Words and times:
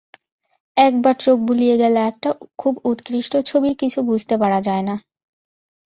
একবার 0.77 1.15
চোখ 1.19 1.37
বুলিয়ে 1.47 1.75
গেলে 1.77 1.99
একটা 2.01 2.29
খুব 2.57 2.73
উৎকৃষ্ট 2.85 3.33
ছবির 3.45 3.75
কিছু 3.77 3.99
বুঝতে 4.09 4.35
পারা 4.37 4.59
যায় 4.61 4.83
না। 4.83 4.95